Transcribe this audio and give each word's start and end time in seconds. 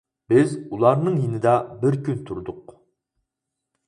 بىز 0.31 0.53
ئۇلارنىڭ 0.77 1.19
يېنىدا 1.25 1.53
بىر 1.83 1.97
كۈن 2.07 2.23
تۇردۇق. 2.31 2.73